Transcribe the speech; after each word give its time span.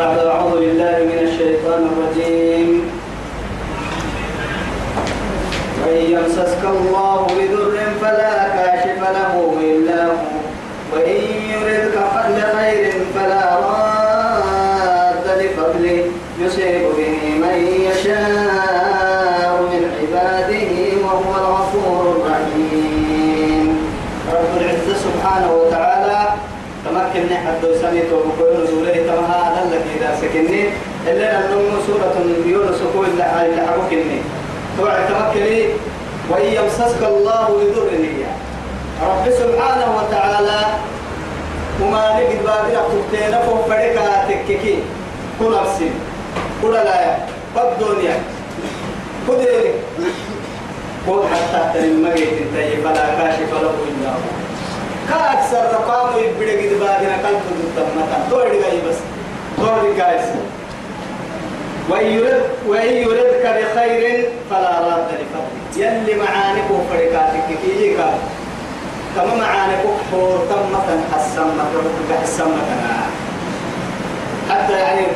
بعد 0.00 0.18
أعوذ 0.18 0.60
بالله 0.60 0.96
من 1.12 1.18
الشيطان 1.28 1.82
الرجيم. 1.92 2.68
وإن 5.80 6.04
يمسسك 6.14 6.62
الله 6.64 7.16
بضر 7.36 7.76
فلا 8.02 8.36
كاشف 8.56 9.00
له 9.18 9.34
إلا 9.60 10.00
هو. 10.06 10.32
وإن 10.92 11.20
يردك 11.52 11.96
بخير 12.36 12.92
فلا 13.14 13.44
راد 13.68 15.26
لفضله. 15.40 16.00
يصيب 16.44 16.82
به 16.98 17.16
من 17.44 17.58
يشاء 17.88 19.52
من 19.72 19.82
عباده 19.98 20.76
وهو 21.04 21.32
الغفور 21.42 22.02
الرحيم. 22.16 23.66
رب 24.32 24.52
العزة 24.60 24.94
سبحانه 25.06 25.50
وتعالى 25.52 25.89
حتى 27.46 27.78
سميت 27.82 28.12
وبكل 28.12 28.64
نزوله 28.64 28.96
تما 29.06 29.62
الذي 29.62 29.90
إذا 29.96 30.10
سكني 30.20 30.62
إلا 31.06 31.38
أنه 31.38 31.60
سورة 31.86 32.16
يونس 32.46 32.80
كل 32.94 33.06
اللي 33.06 33.66
حبكني 33.66 34.18
توعد 34.78 35.08
تمكني. 35.08 35.64
وإن 36.30 36.46
يمسسك 36.46 37.02
الله 37.02 37.46
بضر 37.48 37.90
رب 39.02 39.24
سبحانه 39.30 39.88
وتعالى 39.98 40.60
وما 41.82 42.20
نجد 42.20 42.42
بابنا 42.44 42.82
تبتين 42.92 43.32
فوق 43.46 43.66
فريقا 43.68 44.24
تككي. 44.28 44.78
كل 45.40 45.54
أرسل. 45.54 45.90
كل 46.62 46.72
لا. 46.72 47.16
بالدنيا 47.56 48.22
كديري 49.28 49.72
قول 51.06 51.22
حتى 51.26 51.80
تنمجي 51.80 52.24
تنتهي 52.24 52.76
فلا 52.84 53.04
كاشف 53.18 53.52
له 53.52 53.74
إلا 53.88 54.10
هو. 54.10 54.39
كأكثر 55.10 55.62
رقام 55.74 56.18
يبدأ 56.18 56.52
قد 56.52 56.80
بابنا 56.80 57.28
قلب 57.28 57.40
التمتا 57.64 58.26
توري 58.30 58.60
جاي 58.60 58.80
بس 58.88 58.96
توري 59.56 59.94
جايس 59.96 60.26
وإن 61.88 62.06
يرد 62.06 62.42
وإن 62.66 62.92
يردك 62.92 63.44
بخير 63.44 64.28
فلا 64.50 64.80
راد 64.80 65.08
لفضله 65.20 65.86
يلي 65.86 66.14
معانك 66.14 66.64
وفريقاتك 66.70 67.46
كي 67.62 67.96
كما 69.16 69.34
معانك 69.34 69.82
حور 70.10 70.46
تمة 70.50 71.04
حسمة 71.12 71.64
حسمة 72.22 72.62
حتى 74.50 74.72
يعني 74.72 75.06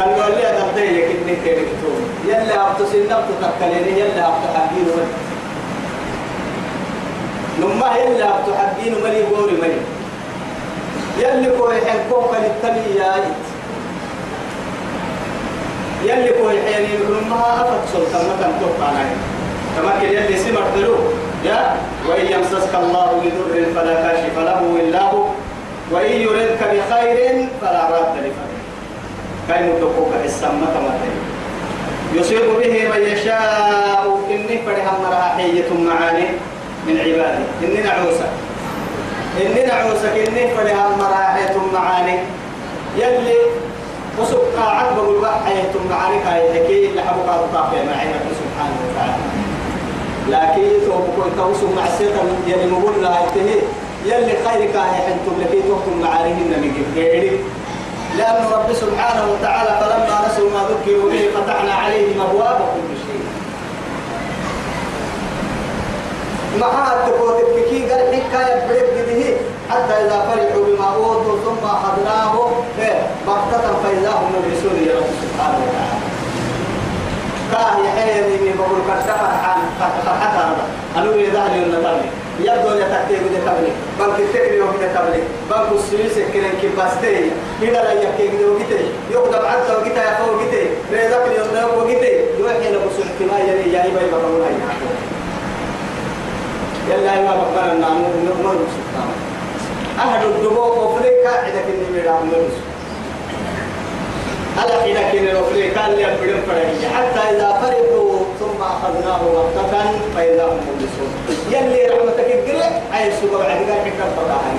قالوا 0.00 0.36
لي 0.36 0.46
هذا 0.46 0.66
بدي 0.72 1.02
كني 1.02 1.36
كيرتو 1.44 1.92
يلا 2.28 2.70
أبتو 2.70 2.84
سنة 2.92 3.20
تتكلمي 3.28 4.00
يلا 4.00 4.28
أبتو 4.28 4.48
حبين 4.54 4.86
ولي 4.86 5.06
نما 7.60 7.96
يلا 7.96 8.28
أبتو 8.38 8.52
حبين 8.54 8.94
ملي 9.04 9.22
بوري 9.30 9.56
ملي. 9.62 9.80
يلي 11.18 11.58
كوي 11.58 11.76
حنكوك 11.86 12.34
للتلي 12.42 12.96
يا 12.98 13.14
يلي 16.04 16.32
كوي 16.32 16.62
حيني 16.62 16.98
نما 17.10 17.40
أفت 17.60 17.92
سلطان 17.92 18.24
مكان 18.26 18.52
توقع 18.60 18.88
عليه 18.88 19.16
كما 19.76 19.90
كان 20.00 20.12
يلي 20.12 20.36
سمر 20.36 20.64
دلو. 20.76 20.94
يا 21.44 21.76
وإن 22.08 22.26
يمسسك 22.26 22.74
الله 22.74 23.08
بضر 23.22 23.54
فلا 23.74 23.94
كاشف 23.94 24.38
له 24.38 24.60
إلا 24.80 25.02
هو. 25.02 25.26
وإن 25.92 26.12
يردك 26.12 26.60
بخير 26.72 27.48
فلا 27.60 27.82
راد 27.90 28.16
لفضله. 28.16 28.64
كاي 29.48 29.62
متوقوك 29.62 30.12
السمة 30.24 30.74
متى 30.84 31.10
يصيب 32.14 32.46
به 32.58 32.74
من 32.88 33.02
يشاء. 33.12 34.04
إني 34.30 34.56
فرها 34.66 34.92
مراحية 35.04 35.70
معاني. 35.88 36.26
من 36.86 37.00
عباده 37.00 37.44
إني 37.64 37.82
نعوسك. 37.82 38.30
إني 39.40 39.66
نعوسك. 39.66 40.28
إني 40.28 40.54
فرها 40.54 40.96
مراحية 40.98 41.56
معاني. 41.72 42.18
يلي 42.96 43.38
وسق 44.18 44.42
قاعد 44.56 44.96
بقول 44.96 45.20
بقى 45.20 45.38
معاني 45.90 46.18
كاي 46.18 46.64
حكي 46.64 46.86
اللي 46.88 47.00
أبطاق 47.00 47.72
يا 47.76 47.84
معي 47.84 48.06
سبحانه 48.40 48.76
وتعالى. 48.84 49.24
لكن 50.28 50.86
توبك 50.86 51.32
توسو 51.36 51.66
مع 51.76 51.86
السيطة 51.86 52.20
يلي 52.46 52.66
مقول 52.70 53.02
لها 53.02 53.20
يتهي. 53.26 53.58
يلي 54.04 54.32
خيرك 54.44 54.76
هي 54.76 55.00
حنتم 55.06 55.40
لكي 55.40 55.60
تحكم 55.62 56.00
معانيهن 56.02 56.50
من 56.62 56.84
غيرك 56.96 57.40
لأن 58.18 58.44
رب 58.52 58.72
سبحانه 58.72 59.32
وتعالى 59.32 59.83
مع 66.72 66.92
التقوت 66.92 67.36
الكي 67.56 67.92
قال 67.92 68.14
حكاية 68.14 68.66
بريك 68.68 69.06
به 69.08 69.36
حتى 69.70 69.92
إذا 69.92 70.18
فرحوا 70.28 70.64
بما 70.66 70.94
أوتوا 70.94 71.38
ثم 71.44 71.66
أخذناه 71.66 72.50
بغتة 73.26 73.82
فإذا 73.84 74.10
هم 74.10 74.32
مبلسون 74.36 74.88
يا 74.88 74.94
رب 74.98 75.10
سبحانه 75.22 75.58
وتعالى. 75.64 76.04
كاه 77.52 77.76
يحيي 77.86 78.20
من 78.20 78.54
بقول 78.58 78.80
كتفر 78.88 79.24
عن 79.44 79.60
فتحت 79.80 80.36
هذا 80.36 80.66
أنو 80.96 81.12
يدعي 81.12 81.62
النتابي 81.62 82.08
يبدو 82.40 82.74
يتكتب 82.74 83.20
بدي 83.24 83.40
تبلي 83.46 83.72
بل 83.98 84.12
كتير 84.18 84.52
يوم 84.52 84.70
بدي 84.70 84.88
تبلي 84.94 85.22
بل 85.50 85.62
كسريس 85.70 86.18
كنا 86.32 86.48
كباستي 86.62 87.30
هنا 87.62 87.78
لا 87.78 87.92
يكيد 87.92 88.42
وقتي. 88.42 88.84
يقدر 89.10 89.46
عدد 89.46 89.70
وقتي 89.70 90.00
يا 90.08 90.14
فوق 90.18 90.34
وقتي. 90.34 90.62
اليوم 90.92 91.54
لا 91.54 91.64
وقتي 91.66 92.24
يوحي 92.38 92.68
سلطة 92.96 93.36
يعني 93.38 93.72
يعني 93.72 93.90
باي 93.90 94.10
بقول 94.10 94.42
هاي 94.42 94.54
يلا 96.90 97.14
يا 97.14 97.22
بقرا 97.40 97.72
النامو 97.72 98.06
نمر 98.26 98.56
سبحانه 98.76 99.16
أهل 99.98 100.26
الدبوب 100.26 100.76
وفريقا 100.78 101.30
عندك 101.44 101.64
النمير 101.74 102.08
عمر 102.08 102.48
على 104.58 104.72
حين 104.82 104.96
كنا 105.12 105.40
نفري 105.40 105.70
كان 105.70 105.90
لي 105.90 106.04
بدم 106.04 106.40
فرعي. 106.46 106.88
حتى 106.96 107.20
إذا 107.36 107.48
فرحوا 107.62 108.18
ثم 108.40 108.62
أخذناه 108.62 109.20
وقتا 109.34 109.82
فإذا 110.16 110.44
هم 110.44 110.60
مبلسون 110.68 111.10
يلي 111.50 111.86
رحمتك 111.88 112.28
الجري 112.34 112.64
أي 112.98 113.12
سوق 113.20 113.38
بعد 113.38 113.56
ذلك 113.56 113.92
حكم 113.98 114.10
فرعا 114.16 114.54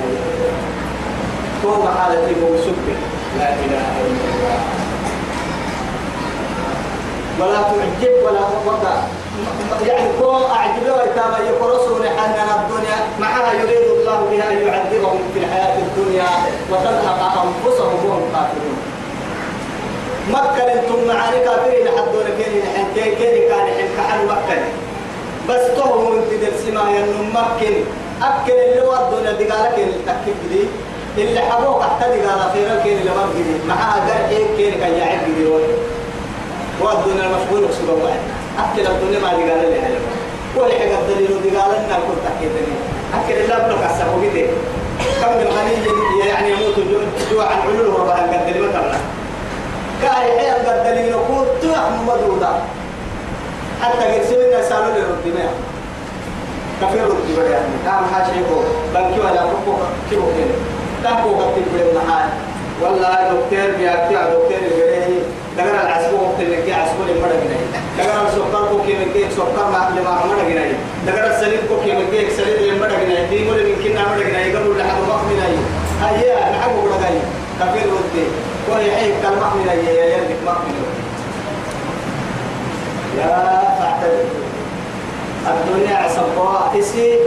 ثم 1.63 1.87
حالتي 1.99 2.33
بوسك 2.33 2.85
لا 3.39 3.49
إله 3.49 3.85
إلا 4.05 4.27
الله. 4.33 4.59
ولا 7.39 7.61
تعجب 7.61 8.13
ولا 8.25 8.39
تقطع 8.39 8.95
يعني 9.87 10.09
كون 10.21 10.43
أعجب 10.55 10.83
ويتابع 10.83 11.39
يقرصون 11.39 12.01
حننا 12.17 12.55
الدنيا 12.61 12.97
معها 13.19 13.53
يريد 13.53 13.87
الله 13.91 14.27
بها 14.31 14.51
أن 14.51 14.67
يعذبهم 14.67 15.19
في 15.33 15.39
الحياة 15.39 15.77
الدنيا 15.77 16.27
وتلحق 16.71 17.21
أنفسهم 17.45 18.05
وهم 18.05 18.23
كافرون 18.33 18.77
مكة 20.31 20.73
أنتم 21.25 21.37
معاني 21.37 21.45
كافرين 21.45 21.87
حدونا 21.87 22.29
كيني 22.37 22.59
نحن 22.59 22.85
كيني 22.95 23.15
كيني 23.15 23.47
كان 23.49 23.57
نحن 23.57 23.87
كحل 23.97 24.25
مكة 24.25 24.61
بس 25.49 25.77
تهم 25.77 26.13
انت 26.17 26.43
درسما 26.43 26.91
ينو 26.91 27.23
مكة 27.33 27.75
أكل 28.21 28.51
اللي 28.53 28.81
ودونا 28.81 29.31
دقالك 29.31 29.73
اللي 29.77 29.99
تكيب 30.07 30.35
دي. 30.51 30.63
اللي 31.23 31.39
حبوك 31.39 31.81
حتى 31.83 32.05
دقالة 32.05 32.51
خيرا 32.53 32.83
كيني 32.83 33.03
لما 33.03 33.25
بجدي 33.25 33.67
معها 33.67 34.09
قرحي 34.09 34.45
كيني 34.57 34.71
كان 34.77 34.93
يعب 34.93 35.25
دي 35.37 35.45
ودونا 36.81 37.25
المشغول 37.25 37.67
بسبب 37.69 38.03
واحد. 38.03 38.19
أكل 38.59 38.87
الدنيا 38.87 39.19
ما 39.19 39.27
دقالة 39.27 39.63
اللي 39.67 39.79
هاي 39.79 39.95
ولا 40.57 40.79
حاجة 40.79 40.99
الدليل 40.99 41.27
دقالة 41.27 41.77
إنها 41.85 41.99
كنت 42.07 42.21
تكيبني 42.25 42.75
أكل 43.13 43.33
اللي 43.41 43.53
أبنك 43.55 43.83
أسحبه 43.83 44.21
كده 44.33 44.47
كم 45.21 45.31
من 45.37 45.47
غني 45.57 46.29
يعني 46.29 46.51
يموت 46.51 46.75
جوعا 47.31 47.47
علول 47.47 47.87
وربها 47.87 48.15
قد 48.15 48.57
مثلا 48.57 48.99
كاي 50.05 50.39
حيل 50.39 50.57
قد 50.67 50.83
دليل 50.85 51.05
يقول 51.05 51.45
تروح 51.61 51.89
مدودا 52.07 52.53
حتى 53.81 54.05
قرسمنا 54.13 54.61
سالوا 54.69 54.93
لي 54.95 55.01
رد 55.09 55.25
ما 55.35 55.45
كفي 56.81 56.99
رد 56.99 57.27
بڑے 57.35 57.51
يعني. 57.51 57.75
كام 57.85 58.03
حاشي 58.13 58.39
هو 58.49 58.57
بنكي 58.93 59.19
ولا 59.19 59.41
كوكو 59.41 59.73
كيو 60.09 60.21
كده 60.37 60.55
تاكو 61.03 61.29
قد 61.39 61.55
بڑے 61.73 61.97
محال 61.97 62.29
والله 62.81 63.15
دكتور 63.31 63.69
بيأتي 63.77 64.13
دكتور 64.13 64.59
الجريه 64.61 65.23
دغنا 65.57 65.81
العسكو 65.81 66.15
وقت 66.15 66.39
اللي 66.39 66.61
كي 66.61 66.73
عسكو 66.73 67.01
اللي 67.01 67.21
مرة 67.21 67.35
جنيه. 67.43 67.65
دغنا 67.97 68.27
السكر 68.27 68.63
كو 68.69 68.77
كي 68.85 68.93
من 68.93 69.09
كي 69.13 69.31
سكر 69.31 69.65
ما 69.71 69.87
اللي 69.89 70.01
ما 70.01 70.11
مرة 70.11 70.43
جنيه. 70.49 70.77
دغنا 71.07 71.35
السليم 71.35 71.61
كو 71.69 71.75
كي 71.83 71.91
من 71.93 72.07
كي 72.11 72.29
سليم 72.37 72.55
اللي 72.59 72.79
مرة 72.79 72.97
جنيه. 73.03 73.29
دي 73.29 73.45
مول 73.45 73.63
من 73.67 73.75
كنا 73.83 74.01
مرة 74.09 74.23
جنيه 74.29 74.57
قبل 74.57 74.77
لحد 74.79 74.99
وقت 75.09 75.23
من 75.29 75.39
اي 75.47 75.55
هيا 76.19 76.35
نحبه 76.51 76.79
ولا 76.83 76.97
جاي 77.01 77.17
كفي 77.59 77.81
رد 77.89 78.15
وهي 78.69 78.91
حين 78.95 79.11
كلمة 79.23 79.55
من 79.55 79.67
يا 79.87 80.05
يلك 80.05 80.37
ما 80.45 80.51
من 80.51 80.75
يا 83.17 83.35
فاعتبر 83.79 84.25
الدنيا 85.47 85.95
عصبها 85.97 86.71
اسي 86.79 87.19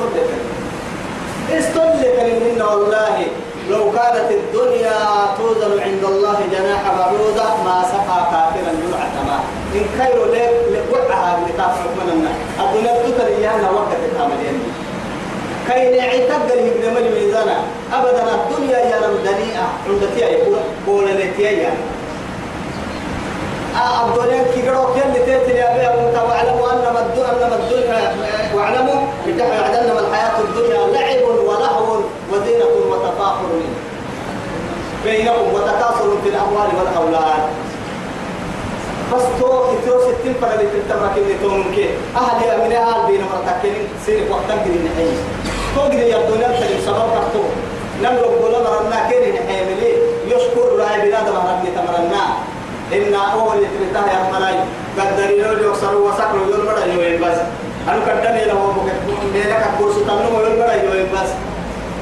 طلق 0.00 0.30
استلق 1.58 2.22
منهن 2.22 2.62
والله 2.62 3.26
لو 3.70 3.92
كانت 3.92 4.30
الدنيا 4.30 4.98
توزن 5.38 5.80
عند 5.80 6.04
الله 6.04 6.38
جناح 6.52 6.82
بعوضة 6.98 7.48
ما 7.64 7.82
سقى 7.92 8.18
كافرا 8.30 8.72
جرعة 8.82 9.16
ماء 9.26 9.44
إن 9.74 9.84
خير 9.98 10.24
لك 10.32 10.52
لقعها 10.92 11.38
بتافرق 11.44 11.92
من 12.00 12.12
النار 12.12 12.36
الدنيا 12.60 12.94
تتريانا 13.02 13.70
وقت 13.70 13.88
التعملين 14.04 14.58
كي 15.68 15.96
نعتق 15.96 16.44
الهجرة 16.52 16.90
من 16.90 17.06
الميزانة 17.06 17.56
أبدا 17.98 18.24
الدنيا 18.34 18.78
يا 18.78 18.96
رب 19.04 19.16
دنيئة. 19.24 19.66
عندتي 19.88 20.20
يقول 20.20 20.56
قول 20.86 21.04
نتيا 21.04 21.74
الدنيا 24.06 24.44
كيرو 24.54 24.84
كل 24.94 25.14
تيتي 25.26 25.54
يا 25.60 25.68
بيه 25.74 26.22
واعلموا 26.22 26.72
أنما 26.72 27.00
الدنيا 27.00 27.30
أنما 27.32 27.56
الدنيا 27.56 28.14
واعلموا 28.54 29.00
انما 29.28 30.00
الحياة 30.00 30.36
الدنيا. 30.40 30.80
لعب 30.94 31.22
ولهو 31.46 32.00
وزينة 32.32 32.64
وتفاخر 32.90 33.50
بينهم 35.04 35.54
وتكاثر 35.54 36.08
في 36.22 36.28
الأموال 36.28 36.68
والأولاد. 36.78 37.42
بس 39.12 39.22
تو 39.40 39.48
تو 39.86 40.00
ستين 40.00 40.34
فرد 40.40 40.58
تلتمك 40.58 41.14
اللي 41.16 41.34
تو 41.42 41.48
ممكن 41.48 41.88
أهل 42.16 42.42
يا 42.48 42.56
من 42.56 42.72
أهل 42.72 43.06
بينا 43.06 43.24
مرتكين 43.32 43.88
سير 44.06 44.22
وقتك 44.30 44.62
دي 44.64 44.70
نحيي. 44.70 45.16
تو 45.74 45.80
قد 45.80 45.92
يبدو 45.94 46.34
نفسك 46.34 46.70
سبب 46.86 47.08
رحتو 47.16 47.42
نملك 48.02 48.32
بولا 48.40 48.58
مرنا 48.58 49.08
كين 49.08 49.34
نحيي 49.34 49.64
ملي 49.68 49.92
يشكر 50.26 50.66
رأي 50.78 51.00
بلاد 51.02 51.28
مرنا 51.28 51.64
تمرنا. 51.76 52.24
إن 52.92 53.14
أول 53.14 53.56
يترتاه 53.64 54.06
يا 54.12 54.20
ملاي. 54.32 54.56
قدري 54.98 55.40
لو 55.42 55.70
يكسروا 55.70 56.10
وسكروا 56.10 56.46
يقول 56.48 56.66
بڑا 56.66 56.84
يوين 56.84 57.20
بس. 57.22 57.38
أنا 57.88 58.00
قدرني 58.06 58.44
له 58.44 58.60
ميلك 59.34 59.64
كورس 59.78 59.96
تنو 60.06 60.38
يقول 60.38 60.56
بڑا 60.60 60.74
يوين 60.84 61.08
بس. 61.14 61.30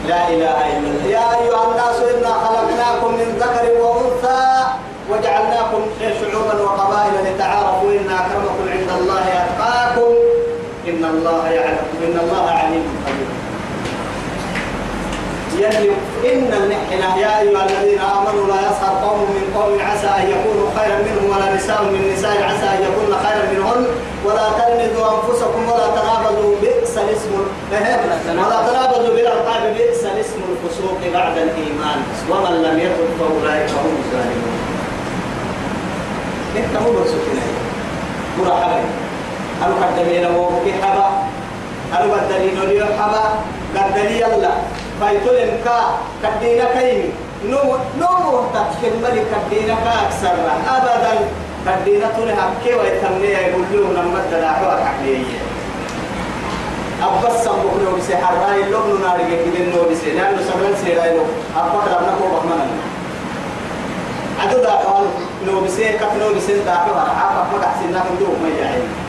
لا 0.08 0.28
إله 0.28 0.58
إلا 0.72 0.88
الله. 0.90 1.06
يا 1.16 1.24
أيها 1.38 1.60
الناس 1.68 1.98
إنا 2.12 2.32
خلقناكم 2.44 3.10
من 3.20 3.28
ذكر 3.42 3.64
وأنثى 3.80 4.42
وجعلناكم 5.10 5.80
شعوبا 6.00 6.62
وقبائل 6.62 7.14
لتعارفوا 7.26 7.90
إن 7.90 8.08
أكرمكم 8.20 8.64
عند 8.74 8.90
الله 9.00 9.24
أتقاكم. 9.40 10.12
إن 10.90 11.02
الله 11.12 11.42
يعلم. 11.50 11.86
إن 12.04 12.16
الله 12.24 12.44
عليم. 12.50 12.84
يلي 15.62 15.90
إن 16.32 16.50
النحنة 16.60 17.08
يا 17.24 17.40
أيها 17.40 17.62
الذين 17.66 18.00
آمنوا 18.16 18.46
لا 18.52 18.58
يسخر 18.66 18.92
قوم 19.06 19.20
من 19.36 19.44
قوم 19.56 19.72
عسى 19.88 20.06
أن 20.20 20.24
يكونوا 20.34 20.68
خيرا 20.76 20.96
منهم 21.06 21.26
ولا 21.32 21.54
نساء 21.56 21.82
من 21.82 22.02
نساء 22.14 22.36
عسى 22.48 22.66
أن 22.76 22.80
يكون 22.88 23.10
خيرا 23.24 23.44
منهن. 23.52 23.86
ولا 24.26 24.46
تلمذوا 24.58 25.06
أنفسكم 25.14 25.62
ولا 25.70 25.86
تنابذوا 25.96 26.54
بئس 26.62 26.98
الاسم 26.98 27.32
ولا 27.72 28.58
تنابذوا 28.68 29.14
بالألقاب 29.14 29.62
بئس 29.78 30.02
الاسم 30.04 30.40
الفسوق 30.52 31.00
بعد 31.14 31.36
الإيمان. 31.46 31.98
ومن 32.30 32.54
لم 32.62 32.76
يتب 32.78 33.08
فأولئك 33.18 33.70
هم 33.70 33.94
الظالمون. 34.02 34.58
إنت 36.56 36.82
مو 36.82 36.90
برسولنا 36.92 37.46
مرا 38.38 38.54
حبا 38.60 38.80
أنا 39.62 39.86
قدمي 39.86 40.18
له 40.18 40.62
حبا 40.82 41.08
أنا 41.96 42.06
بدلي 42.12 42.50
نولي 42.54 42.84
حبا 42.98 43.24
قدلي 43.76 44.20
يلا 44.20 44.50
فايتولن 45.02 45.58
كا 45.64 45.78
كدينا 46.22 46.64
كيمي 46.74 47.10
نو 47.50 47.58
نو 48.00 48.42
تكفل 48.54 48.94
ملك 49.02 49.26
كدينا 49.50 49.74
كا 49.74 49.92
أكثر 50.06 50.34
أبدا 50.76 51.12
كدينا 51.66 52.06
تولي 52.16 52.34
حكي 52.34 52.74
ويتمني 52.74 53.26
يقول 53.26 53.64
له 53.72 54.02
نمت 54.02 54.26
دلاحوا 54.32 54.84
حكي 54.86 55.24
أبس 57.02 57.44
سمبوك 57.44 57.74
نو 57.84 57.96
بسي 57.98 58.16
حراي 58.16 58.62
لوب 58.70 59.00
ناري 59.02 59.24
كده 59.26 59.64
نو 59.74 59.90
بسي 59.90 60.10
لأنه 60.10 60.42
سبلن 60.48 60.74
سيراي 60.84 61.16
لو 61.16 61.24
أبقى 61.56 61.94
ربنا 61.94 62.14
كو 62.18 62.24
بحمنا 62.36 62.66
عدو 64.40 64.58
دا 64.62 64.70
قال 64.70 65.04
نو 65.46 65.60
بسي 65.60 65.92
كف 65.92 66.12
نو 66.20 66.34
بسي 66.36 66.52
دا 66.66 66.74
كو 66.86 66.94
عاقب 66.98 67.46
ما 67.52 67.58
تحسنا 67.62 67.98
من 68.06 68.16
دو 68.20 68.26
ما 68.42 68.48
يعين 68.60 69.01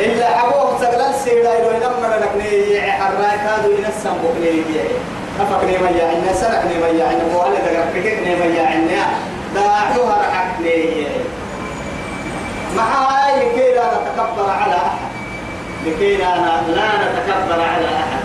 إلا 0.00 0.26
حبوه 0.38 0.78
سجلال 0.80 1.14
سيدا 1.24 1.58
يلو 1.58 1.70
ينمر 1.70 2.12
لك 2.22 2.32
ني 2.36 2.80
حراي 2.80 3.38
كادو 3.44 3.70
ينسم 3.70 4.14
بوك 4.22 4.36
ني 4.40 4.46
يبيعي 4.46 4.94
أفك 5.40 5.64
ني 5.64 5.78
ما 5.78 5.90
يعين 5.90 6.34
سرق 6.34 6.64
ني 6.64 6.78
ما 6.82 6.88
يعين 6.88 7.18
بوهل 7.32 7.52
دقرق 7.52 7.86
بكك 7.94 8.18
ني 8.24 8.36
ما 8.36 8.44
يعين 8.44 8.88
داعوها 9.54 10.16
رحك 10.22 10.60
ني 10.60 11.06
مع 12.76 12.84
هاي 12.84 13.32
لكي 13.38 13.74
لا 13.74 13.84
نتكبر 13.94 14.50
على 14.50 14.74
أحد. 14.74 15.08
لكي 15.86 16.16
لا 16.16 16.34
نتكبر 17.06 17.60
على 17.62 17.86
أحد. 17.86 18.24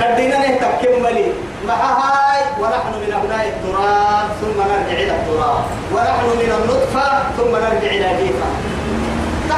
قدنا 0.00 0.38
نهتكم 0.38 1.02
ملي 1.02 1.32
مع 1.68 1.74
هاي 1.74 2.42
ونحن 2.60 2.92
من 3.02 3.12
أبناء 3.12 3.46
التراب 3.48 4.28
ثم 4.40 4.60
نرجع 4.60 5.02
إلى 5.02 5.12
التراب. 5.12 5.64
ونحن 5.92 6.26
من 6.26 6.50
النطفة 6.58 7.22
ثم 7.36 7.52
نرجع 7.56 7.90
إلى 7.90 8.08
جيفة. 8.22 8.69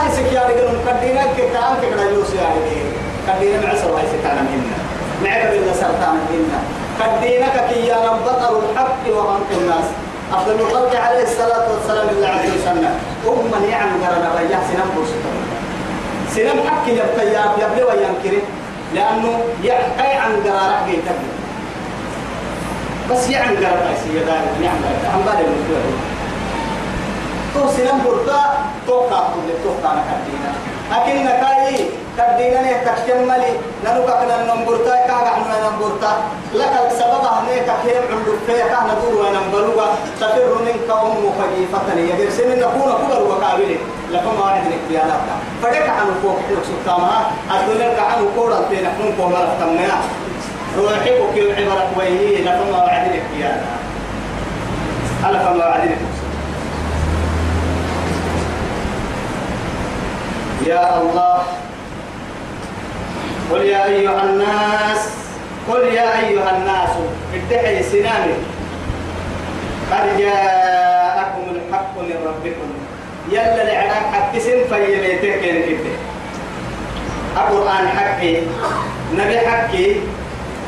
تاي 0.03 0.11
سكيا 0.11 0.43
رجل 0.47 0.69
قدنا 0.89 1.23
كتان 1.39 1.73
كذا 1.83 2.11
يوسف 2.11 2.35
يعني 2.35 2.77
قدنا 3.29 3.67
معسر 3.67 3.97
هاي 3.97 4.05
سكانا 4.13 4.43
منا 4.43 4.77
معك 5.25 5.51
بالله 5.51 5.73
سرطان 5.73 6.17
منا 6.31 6.59
قدنا 7.01 7.49
كيا 7.69 7.97
نبطل 8.07 8.63
الحق 8.65 9.17
وهم 9.17 9.41
الناس. 9.51 9.85
أفضل 10.33 10.61
الخلق 10.61 11.01
عليه 11.01 11.23
الصلاة 11.23 11.67
والسلام 11.73 12.09
الله 12.09 12.29
عليه 12.29 12.49
وسلم 12.49 12.95
أم 13.27 13.71
يعلم 13.71 14.05
قرنا 14.05 14.31
بيا 14.39 14.59
سنم 14.69 14.89
برسطة 14.97 15.33
سنم 16.35 16.69
حق 16.69 16.89
يبقى 16.89 17.27
يبلي 17.63 17.83
وينكره 17.85 18.43
لأنه 18.95 19.41
يحكي 19.63 20.13
عن 20.13 20.33
قرارة 20.45 20.87
جيتك 20.87 21.19
بس 23.11 23.31
يعني 23.31 23.57
قرارة 23.57 23.95
سيدان 24.05 24.43
يعني 24.63 24.85
عن 25.15 25.21
بالي 25.25 26.12
تو 27.55 27.69
سنم 27.77 27.99
برتا 28.05 28.41
تو 28.87 29.01
كاكو 29.11 29.39
تو 29.65 29.71
كانا 29.83 30.03
كدينا. 30.09 30.51
أكن 30.97 31.17
نكاي 31.25 31.77
كدينا 32.19 32.61
نه 32.63 32.73
تكملي. 32.87 33.53
نلو 33.85 34.03
كنا 34.05 34.37
نمبرتا 34.55 34.95
كاغا 35.09 35.31
عنا 35.37 35.57
نمبرتا. 35.67 36.13
لك 36.55 36.73
السبب 36.87 37.25
هني 37.37 37.57
كهيم 37.69 38.03
عند 38.11 38.29
فيا 38.47 38.67
كان 38.73 38.89
دور 39.03 39.15
وأنا 39.21 39.41
نمبروا 39.41 39.83
تفر 40.21 40.53
منك 40.67 40.91
أم 40.91 41.25
خليفة 41.39 41.87
يجر 41.97 42.31
سن 42.31 42.51
نكون 42.61 42.93
كبر 43.01 43.23
وكابل 43.31 43.77
لكم 44.11 44.41
واحد 44.41 44.63
الاختيارات 44.67 45.23
فدك 45.63 45.89
عن 45.89 46.07
فوق 46.23 46.39
حلوك 46.49 46.65
سكتامها 46.71 47.31
الدنيا 47.55 47.95
كعن 47.97 48.21
كورا 48.37 48.61
تين 48.71 48.83
نحن 48.85 49.17
كوما 49.17 49.39
رفتمنا 49.45 49.97
روحي 50.79 51.21
وكيو 51.21 51.51
عبرك 51.51 51.89
ويهي 51.99 52.45
لكم 52.45 52.69
واحد 52.75 53.03
الاختيارات 53.11 53.63
على 55.25 55.39
فما 55.39 55.67
واحد 55.67 55.81
الاختيارات 55.81 56.12
يا 60.67 61.01
الله. 61.03 61.43
قل 63.53 63.63
يا 63.63 63.85
أيها 63.85 64.23
الناس 64.23 65.01
قل 65.69 65.83
يا 65.95 66.09
أيها 66.19 66.51
الناس. 66.57 66.91
اتحي 67.35 67.83
سنامي 67.83 68.35
قد 69.93 70.19
جاءكم 70.19 71.45
الحق 71.55 71.95
من 71.99 72.17
ربكم. 72.27 72.69
يلا 73.31 73.65
لعلاك 73.65 74.05
حق 74.13 74.39
سن 74.39 74.61
فيليتك 74.71 75.41
كده 75.41 75.93
القرآن 77.37 77.89
حقي 77.89 78.37
نبي 79.15 79.39
حقي. 79.39 79.95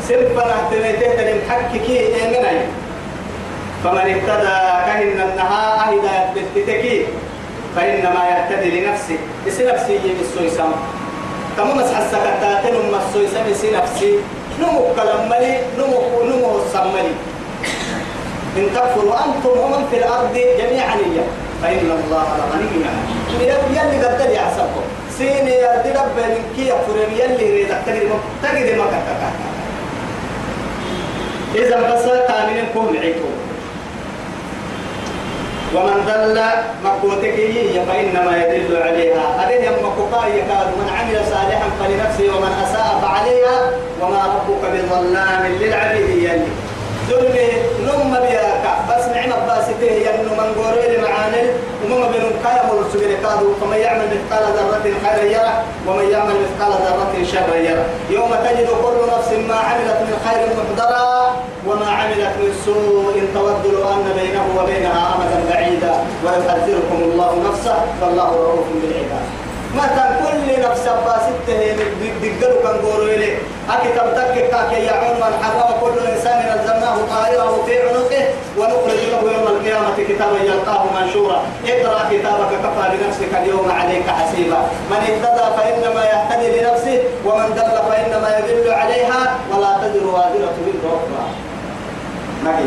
سنفنا 0.09 0.57
تليتك 0.71 1.13
تلم 1.17 1.41
حقي 1.49 1.79
كي 1.79 1.97
إيمني 1.99 2.61
فمن 3.85 3.99
اهتدى 3.99 4.59
كهن 4.87 5.21
النها 5.29 5.89
أهدا 5.89 6.41
يتتكي 6.57 7.07
فإنما 7.77 8.23
يهتدي 8.31 8.81
لنفسه. 8.81 9.19
بس 9.47 9.61
نفسي 9.61 9.93
يجي 9.95 10.13
السويسام 10.21 10.73
تمام 11.57 11.77
مسح 11.79 11.99
السكتات 11.99 12.65
نم 12.73 12.95
السويسام 13.09 13.45
بس 13.51 13.65
نفسي. 13.65 14.19
نمو 14.61 14.81
كلام 14.97 15.29
ملي 15.29 15.59
نمو 15.79 16.23
نمو 16.23 16.59
السملي 16.59 17.15
إن 18.57 18.67
تكفروا 18.75 19.15
أنتم 19.25 19.59
ومن 19.59 19.83
في 19.91 19.97
الأرض 19.97 20.35
جميعا 20.35 20.95
إياه. 20.95 21.29
فإن 21.63 21.91
الله 21.91 22.27
لغني 22.39 22.85
عنه. 22.89 23.05
يلي 23.41 24.05
قد 24.05 24.21
لي 24.31 24.39
أحسبكم 24.39 24.85
سين 25.19 25.49
يرد 25.49 25.87
رب 25.97 26.19
كي 26.57 26.69
يكفر 26.69 26.97
يلي 27.13 27.45
يريد 27.49 27.69
تجد 27.87 28.11
تجد 28.43 28.79
ما 28.79 28.85
كتك 28.85 29.23
إذا 31.55 31.95
بس 31.95 32.05
تامين 32.29 32.65
كون 32.75 32.97
عيكم 32.97 33.33
ومن 35.75 35.97
ضل 36.07 36.41
مكوتك 36.85 37.37
فإنما 37.89 38.33
يدل 38.45 38.83
عليها. 38.83 39.25
هذه 39.39 39.55
يم 39.67 39.73
مكوكا 39.87 40.27
يكاد 40.27 40.69
من 40.79 40.89
عمل 40.99 41.17
صالحا 41.33 41.69
فلنفسه 41.81 42.37
ومن 42.37 42.53
أساء 42.65 42.99
فعليها 43.03 43.71
وما 44.01 44.23
ربك 44.35 44.63
بظلام 44.73 45.43
للعبيد 45.61 46.09
يلي. 46.09 46.47
ظلمي 47.11 47.49
نم 47.87 48.13
بياك 48.21 48.65
بس 48.91 49.05
نعم 49.05 49.31
باسته 49.49 49.93
ينو 50.07 50.35
من 50.41 50.49
قوري 50.59 50.99
معانل 51.05 51.47
ومم 51.85 52.13
بين 52.13 52.23
كايا 52.45 52.63
مرسل 52.73 53.13
كادو 53.23 53.55
فمن 53.61 53.77
يعمل 53.77 54.07
مثقال 54.15 54.45
ذرة 54.57 54.87
خيرا 55.05 55.25
يرى 55.25 55.53
ومن 55.87 56.11
يعمل 56.11 56.35
مثقال 56.45 56.73
ذرة 56.73 57.15
شرا 57.33 57.57
يرى 57.57 57.85
يوم 58.11 58.31
تجد 58.45 58.69
كل 58.85 58.97
نفس 59.13 59.31
ما 59.49 59.55
عملت 59.55 59.99
من 60.01 60.17
خير 60.27 60.49
محضرا 60.59 61.37
وما 61.75 61.91
عملت 61.91 62.35
من 62.41 62.53
سوء 62.65 63.17
تود 63.35 63.73
لو 63.73 63.83
أن 63.93 64.07
بينه 64.19 64.45
وبينها 64.59 65.15
أمدا 65.15 65.39
بعيدا 65.51 65.95
ويحذركم 66.25 66.99
الله 67.03 67.33
نفسه 67.49 67.77
والله 68.03 68.31
رؤوف 68.31 68.67
بالعباد. 68.83 69.27
مثلا 69.75 70.09
كل 70.25 70.63
نفس 70.63 70.85
باسته 71.07 71.77
دقلوا 72.23 72.63
كان 72.63 72.77
قولوا 72.87 73.15
إليه. 73.15 73.37
أكتب 73.71 74.15
تك 74.15 74.35
كاكي 74.51 74.85
يعون 74.85 75.17
من 75.17 75.33
حرم 75.43 75.71
كل 75.81 76.07
إنسان 76.15 76.39
نزلناه 76.39 76.97
طائره 77.11 77.63
في 77.67 77.79
عنقه 77.83 78.25
ونخرج 78.59 79.01
له 79.13 79.23
يوم 79.33 79.47
القيامة 79.47 79.97
كتابا 80.09 80.39
يلقاه 80.45 80.85
منشورا. 81.01 81.43
اقرأ 81.69 81.99
كتابك 82.11 82.51
كفى 82.65 82.85
بنفسك 82.93 83.35
اليوم 83.43 83.71
عليك 83.71 84.07
حسيبا. 84.09 84.59
من 84.91 84.97
اهتدى 84.97 85.47
فإنما 85.57 86.05
يهتدي 86.05 86.61
لنفسه 86.61 86.99
ومن 87.27 87.49
دل 87.55 87.77
فإنما 87.91 88.39
يدل 88.39 88.73
عليها 88.73 89.21
ولا 89.53 89.73
تزر 89.83 90.07
وازرة 90.07 90.55
وزر 90.65 90.87
أخرى 90.97 91.24
ما 92.45 92.59
هي 92.59 92.65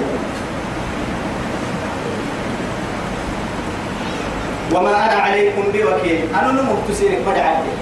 وما 4.74 4.90
أنا 4.90 5.22
عليكم 5.22 5.62
بوكيل. 5.74 6.22
أنا 6.36 6.52
نمو 6.52 6.74
تسيرك 6.90 7.22
بدي 7.28 7.42
عدي 7.42 7.74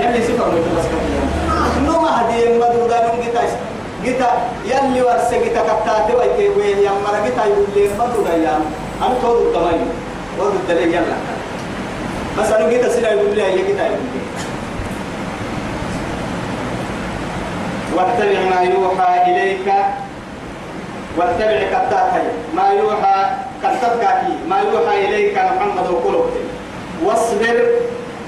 يلي 0.00 0.22
سفر 0.22 0.48
من 0.50 0.74
بس 0.78 0.86
كتير 0.86 1.22
نوما 1.86 2.10
هدي 2.20 2.58
مدودا 2.58 3.06
نوم 3.06 3.20
جيتا 3.24 3.42
جيتا. 4.04 4.30
يلي 4.64 5.02
ورس 5.02 5.30
جيتا 5.34 5.62
كتاتي 5.62 6.12
ويكي 6.16 6.48
وين 6.48 6.78
يا 6.78 6.90
مرا 6.90 7.20
جيتا 7.24 7.44
يقول 7.44 7.66
لي 7.76 7.88
مدودا 7.98 8.34
يا 8.36 8.60
أنا 9.02 9.14
تود 9.22 9.46
الدمائي 9.46 9.80
تود 10.38 10.54
الدليل 10.54 10.94
يلا. 10.94 11.16
بس 12.38 12.52
أنا 12.52 12.68
جيتا 12.68 12.88
سيلا 12.88 13.10
يقول 13.10 13.36
لي 13.36 13.42
يا 13.42 13.56
جيتا 13.56 13.84
يقول 13.86 14.06
لي 14.14 14.20
واتبع 17.96 18.40
ما 18.50 18.60
يوحى 18.62 19.32
إليك. 19.32 19.68
واتبع 21.16 21.58
كتاتي 21.72 22.26
ما 22.56 22.68
يوحى 22.70 23.18
كتبك 23.62 24.04
ما 24.48 24.58
يوحى 24.60 25.04
إليك 25.06 25.38
محمد 25.38 25.90
وقلوب 25.90 26.26
واصبر 27.04 27.56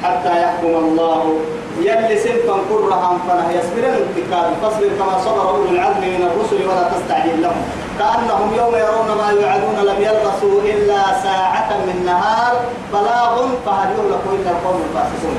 حتى 0.04 0.42
يحكم 0.42 0.74
الله. 0.84 1.38
يلي 1.78 2.18
سنفا 2.18 2.56
كرها 2.68 3.18
فلا 3.28 3.46
يصبرن 3.58 3.94
الكتاب 4.02 4.46
فاصبر 4.62 4.88
كما 4.98 5.18
صبر 5.24 5.48
أولو 5.50 5.70
العزم 5.70 6.00
من 6.00 6.22
الرسل 6.30 6.68
ولا 6.68 6.84
تستعجل 6.94 7.42
لهم. 7.42 7.62
كأنهم 7.98 8.54
يوم 8.56 8.74
يرون 8.74 9.10
ما 9.18 9.28
يوعدون 9.30 9.78
لم 9.86 9.98
يلبثوا 10.02 10.60
إلا 10.62 11.02
ساعة 11.22 11.70
من 11.86 12.02
نهار. 12.06 12.54
بلاغ 12.92 13.34
فهل 13.66 13.88
يهلك 13.98 14.24
إلا 14.34 14.50
القوم 14.50 14.82
الفاسقون. 14.88 15.38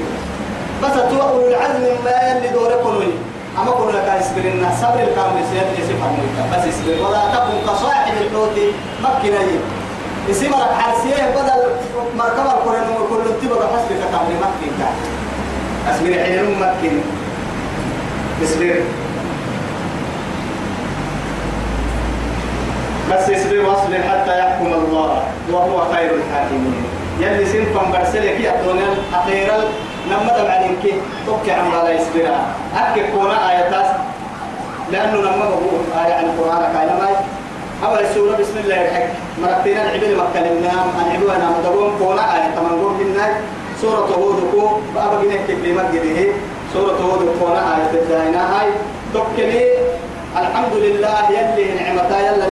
بس 0.83 0.95
أولو 1.11 1.47
العزم 1.47 1.83
ما 2.05 2.15
يلي 2.29 2.47
دوركم 2.47 2.93
أما 3.61 3.71
كنا 3.71 4.05
كان 4.05 4.21
يصبرنا 4.21 4.69
صبر 4.81 4.99
الكامل 4.99 5.43
سيد 5.51 5.79
يسفر 5.79 6.11
بس 6.53 6.63
يصبر 6.65 7.07
ولا 7.07 7.21
تكن 7.33 7.57
كصاحب 7.67 8.13
الحوت 8.21 8.57
مكنا 9.03 9.39
اسم 10.31 10.45
لك 10.45 10.71
حرسيه 10.79 11.23
بدل 11.35 11.61
مركبة 12.17 12.51
القرآن 12.51 12.87
وكل 13.01 13.23
تبغى 13.41 13.67
حسبك 13.73 13.99
كامل 14.11 14.35
مكين 14.41 14.73
كان 14.79 14.95
أصبر 15.89 16.13
حين 16.23 16.59
مكين 16.59 17.01
اصبر 18.43 18.75
بس 23.11 23.29
اصبر 23.29 23.59
واصبر 23.65 24.01
حتى 24.09 24.39
يحكم 24.39 24.73
الله 24.73 25.23
وهو 25.51 25.93
خير 25.93 26.11
الحاكمين. 26.15 26.83
يلي 27.19 27.45
سنفا 27.45 27.81
برسلك 27.91 28.39
يا 28.39 28.63
دونيل 28.65 28.93
أخيرا. 29.13 29.57
لما 30.11 30.31
تبعدين 30.37 30.77
كي 30.83 30.93
توكي 31.25 31.51
عم 31.51 31.71
لا 31.71 31.91
يصبر 31.91 32.25
أكي 32.77 33.11
كونا 33.11 33.49
آياتاس. 33.49 33.87
لأنه 34.91 35.17
لما 35.17 35.45
بقول 35.49 35.81
آية 36.05 36.13
عن 36.13 36.25
القرآن 36.25 36.73
كاينا 36.73 36.95
ماي. 37.01 37.15
أول 37.85 38.05
سورة 38.15 38.35
بسم 38.37 38.57
الله 38.63 38.81
الرحمن 38.81 39.09
مرتين 39.41 39.77
العبد 39.77 40.03
مكلمنا 40.21 40.71
عن 40.97 41.05
عبوانا 41.15 41.49
مدبون 41.59 41.91
كونا 41.99 42.35
آية 42.35 42.55
تمنقول 42.55 42.93
بالناي 42.97 43.31
سورة 43.81 44.09
هود 44.17 44.39
كو. 44.51 44.67
بأبا 44.95 45.21
جنيه 45.23 45.47
كلمة 45.47 45.83
جديه. 45.93 46.33
سورة 46.73 46.97
هود 47.05 47.21
كونا 47.39 47.61
آية 47.75 48.01
الدائنة 48.01 48.41
هاي. 48.41 48.67
توكلي 49.13 49.63
الحمد 50.37 50.73
لله 50.73 51.29
يلي 51.29 51.65
نعمتا. 51.73 52.19
يلا 52.19 52.49